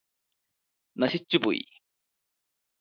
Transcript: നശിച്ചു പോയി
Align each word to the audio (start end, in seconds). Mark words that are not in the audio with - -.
നശിച്ചു 0.97 1.37
പോയി 1.37 1.63